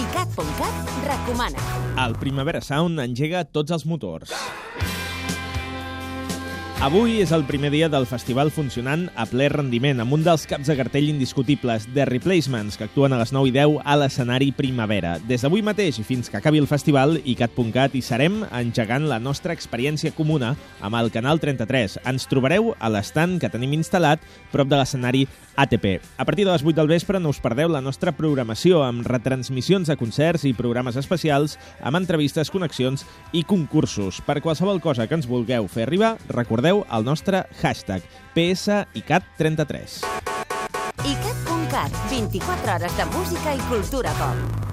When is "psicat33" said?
38.34-40.00